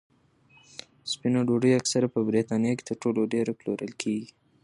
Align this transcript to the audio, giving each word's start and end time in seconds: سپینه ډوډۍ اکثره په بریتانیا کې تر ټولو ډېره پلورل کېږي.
سپینه 1.11 1.39
ډوډۍ 1.47 1.71
اکثره 1.79 2.07
په 2.15 2.19
بریتانیا 2.29 2.73
کې 2.77 2.83
تر 2.89 2.95
ټولو 3.03 3.21
ډېره 3.33 3.51
پلورل 3.59 3.91
کېږي. 4.01 4.27